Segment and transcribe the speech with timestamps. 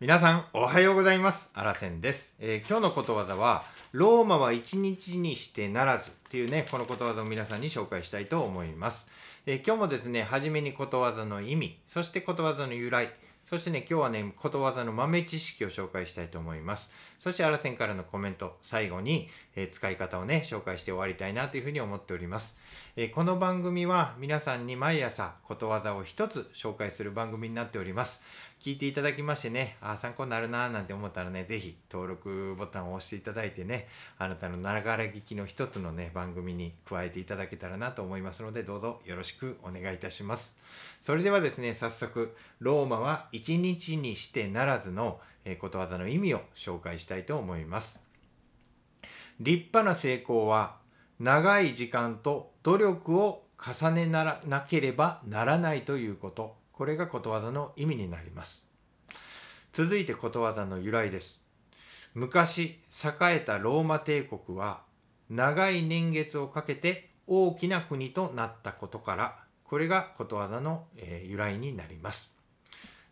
[0.00, 1.50] 皆さんおはようございます。
[1.52, 9.06] あらせんです、えー今日のことわざはローマは一日にしてならずっていうねこのことわざを皆さんに紹介したいと思います、
[9.44, 13.10] えー今日もですね初めにことわざの意味そしてことわざの由来
[13.44, 16.90] そしてね今日はねことわざの豆知識を紹介したいと思います。
[17.20, 22.58] そしてあらせんからのコメント最後に、えー使い方をね紹介して終わりたいなというふうに思っております、
[22.96, 28.22] えーこの番組は皆さんに毎朝ことわざを一つ紹介する番組になっております
[28.60, 40.58] 聞いていただきましてね、あ参考になるなーなんて思ったらね、ぜひ登録ボタンを押していただいてね、あなたのながら聞きの一つのね、番組に加えていただけたらなと思いますので、どうぞよろしくお願いいたします。
[41.00, 48.00] それではですね、早速、ローマは一日にしてならずの、えことわざの意味を紹介したいと思います。
[49.40, 50.76] 立派な成功は
[51.18, 56.56] 長い時間と努力を重ねならなければならないということ。
[56.72, 58.64] これがことわざの意味になります。
[59.72, 61.42] 続いてことわざの由来です。
[62.14, 64.82] 昔栄えたローマ帝国は
[65.28, 72.39] 長い年月をかけて大きな国となったことからこれがことわざの、え由来になります。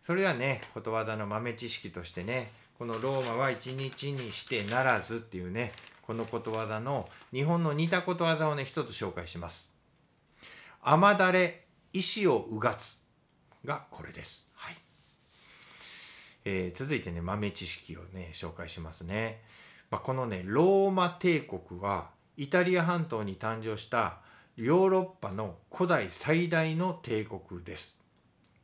[0.09, 9.69] それではねことわざの豆知識としてねこのローマは一日にしてならずっていうねこのことわざの日本の似たことわざをね一つ紹介します。
[10.81, 12.97] 雨だれ石をうがつ
[13.63, 14.47] がこれです。
[14.55, 14.77] はい、
[16.45, 19.43] えー続いてね豆知識をね紹介しますね、
[19.91, 24.17] まあ、このねローマ帝国はイタリア半島に誕生した
[24.57, 27.98] ヨーロッパの古代最大の帝国です。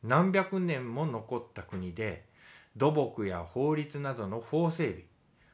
[0.06, 2.26] 何百年も残った国で
[2.78, 5.04] 土木や法律などの法整備、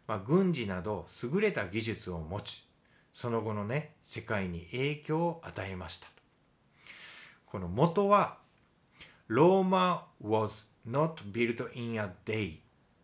[0.07, 2.67] まあ、軍事など優れた技術を持ち
[3.13, 6.07] その後のね世界に影響を与えました。
[7.45, 8.37] この元は
[9.27, 12.59] ローマ was not built in a day っ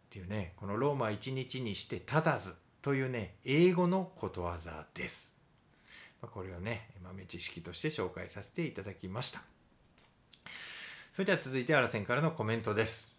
[0.09, 5.35] ていうねこのローマ一日にして立たずというね英語のことわざです。
[6.21, 9.41] これをね豆知識として紹介させていただきました。
[11.17, 13.17] それでは続いてあらせんからのコメントです、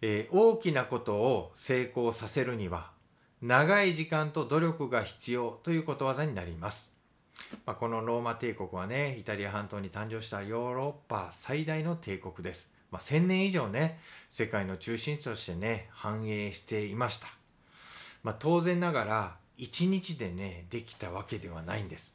[0.00, 2.92] えー大きなことを成功させるには
[3.42, 6.94] 長い時間と努力が必要ということわざになります。
[7.66, 13.98] まあ、このローマ帝国はねイタリア半島に誕生したヨーロッパ最大の帝国です、まあ、1000年以上ね
[14.30, 17.26] 世界の中心地としてね繁栄していました、
[18.22, 22.14] まあ、当然ながら1日でねできたわけではないんです。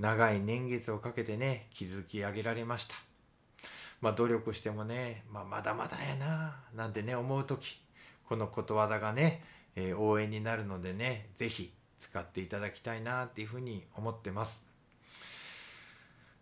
[0.00, 3.09] 長い年月をかけてね築き上げられました。
[4.00, 7.80] まあ努力してもね、まあ、まだまだやななんてね思う時
[8.28, 9.42] このことわざがね、
[9.76, 14.66] えー応援になるのでね是非使っていただきたいなっていうふうに思ってます。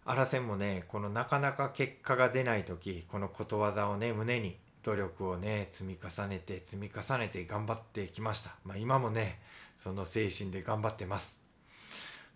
[0.05, 8.57] あらせんもねこのなかなか結果が出ない時このことわざをね胸に努力をね積み重ねて積み重ねて頑張ってきました。
[8.65, 9.41] まあ、今もね
[9.77, 11.48] その精神で頑張ってます。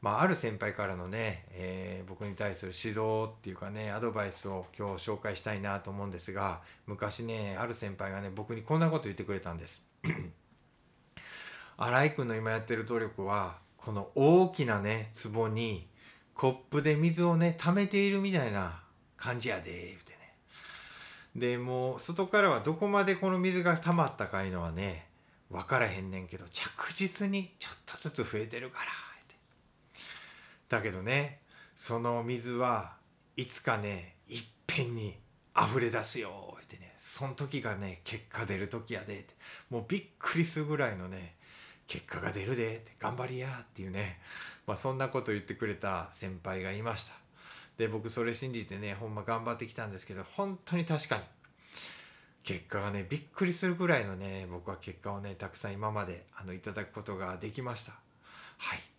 [0.02, 9.82] まあ、ある先輩からのね、えー僕に対する指導っていうかねアドバイスを今日紹介したいなと思うんですが昔ねある先輩がね僕にこんなこと言ってくれたんです。
[11.78, 15.88] 新井君の今やってる努力はこの大きなね壺に
[16.34, 18.80] コップで水をね溜めているみたいな
[19.16, 20.34] 感じやで言ってね
[21.34, 25.06] でもう外からはどこまでこの水が溜まったかいうのはね
[25.50, 28.90] 分からへんねんけど着実にちょっとずつ増えてるから
[30.72, 31.40] だけどね
[31.76, 32.94] その水は
[33.36, 35.14] いつかねいっぺんに
[35.54, 39.34] 溢れ出すよってねその時がね結果出る時やでって。
[39.68, 41.34] もうびっくりするぐらいのね
[41.86, 42.92] 結果が出るでって。
[42.98, 44.18] 頑張りやっていうね、
[44.66, 47.12] まあ、そんなこと言ってくれた先輩がいました。
[47.76, 51.22] で僕それ信じてねほんま頑張ってきたんですけど本当に確かに
[52.44, 57.92] 結果がねびっくりするぐらいのね僕は結果をねたくさん今まであのいただくことができました。
[58.56, 58.91] はい。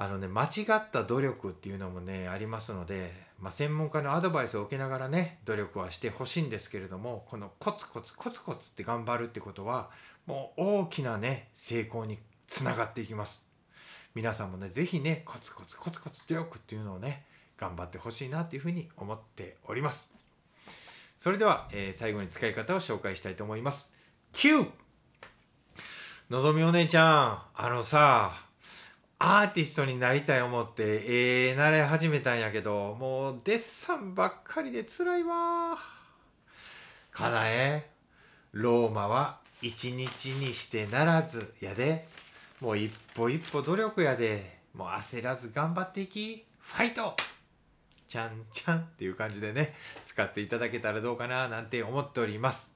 [0.00, 9.90] あのね間違った努力っていうのもねありますので、まあ、専門家のアドバイスを受けながらね努力はしてほしいんですけれどもこのコツコツコツコツって頑張るってことは
[10.26, 13.44] もう大きなね成功につながっていきます。
[14.14, 17.24] 皆さんもね是非ねコツコツコツコツ努力っていうのをね
[17.58, 20.12] 頑張ってほしいなっていうふうに思っております。
[21.18, 23.92] それでは、えー最後に使い方を紹介したいと思います。
[24.34, 24.64] 9
[26.30, 28.47] のぞみお姉ちゃんあのさ
[29.20, 35.76] アーティストになりたい思ってええ習い始めたんやけどもうデッサンばっかりで辛いわ。
[37.10, 37.90] かなえ
[38.52, 42.06] ローマは一日にしてならずやで。
[42.60, 44.58] もう一歩一歩努力やで。
[44.72, 46.44] もう焦らず頑張っていき。
[46.60, 47.16] ファイト!
[48.06, 49.74] ちゃんちゃんっていう感じでね
[50.06, 52.72] 使っていただけたらどうかななんて思っております。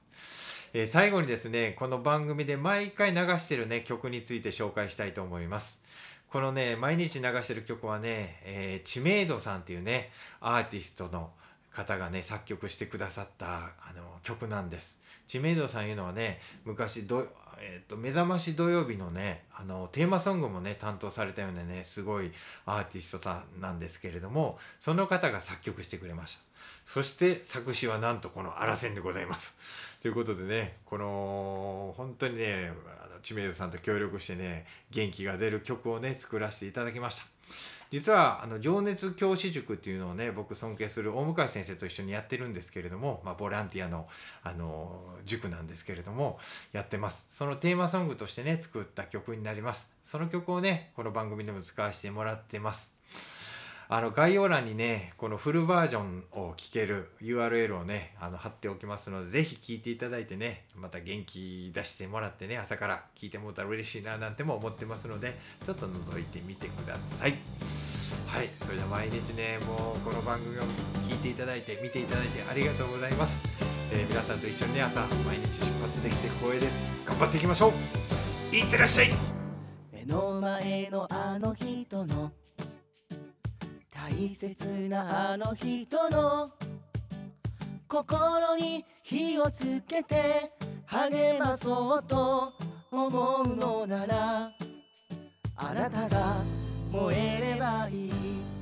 [0.73, 5.81] え最後にですねこの番組で毎回流してるね曲について紹介したいと思います。
[6.33, 10.09] このね毎日流してる曲はね、えー知名度さんっていうね
[10.41, 11.29] アーティストの
[11.73, 14.99] 方がね作曲してくださったあの曲なんです。
[15.27, 17.27] 知名度さんいうのはね昔ど、
[17.59, 22.31] えーと目覚まし土曜日のねあのテーマソングもね担当されたようなねすごい
[22.65, 26.41] アーティストさんなんですけれどもその方が作曲してくれました。
[26.85, 29.57] そして作詞はなんとこのアラセンでございます。
[30.01, 32.71] ということでねこの本当にね
[33.21, 37.32] 知名度さんと協力してね元気が出る曲をね作らせていただきました。
[37.91, 44.07] 実はあの情熱教師塾っていうのをね僕尊敬する大向先生と一緒にやってるんですけれども、まあ、ボランティアの
[44.43, 46.39] あの塾なんですけれども
[46.71, 47.27] やってます。
[47.29, 49.93] そのテーマソングとしてね作った曲になります。
[50.05, 52.95] その曲をねこの番組でも使わせてもらってます。
[53.95, 67.35] あの概要欄にねこのフルバージョンを聴ける URL をねあの貼っておきますのでぜひ聴いていただいてねまた元気出してもらってね朝から聴いてもらったら嬉しいななんても思ってますのでちょっと覗いてみてください。
[68.25, 70.61] はいそれでは毎日ねもうこの番組を
[71.07, 73.43] 聞いていただいて見ていただいてありがとうございます、
[73.91, 76.89] えー皆さんと一緒にね朝毎日出発できて光栄です。
[77.05, 77.71] 頑張っていきましょ
[78.51, 78.55] う。
[78.55, 79.11] いってらっしゃい。
[79.91, 82.31] 目の前のあの人の
[84.03, 86.49] 大切なあの人の
[87.87, 90.51] 心に火をつけて
[90.87, 92.51] 励まそうと
[92.91, 94.51] 思うのなら
[95.55, 96.35] あなたが
[96.91, 98.52] 燃えればいい。